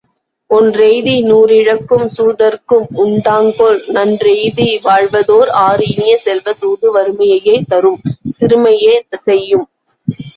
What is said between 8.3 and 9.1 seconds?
சிறுமையே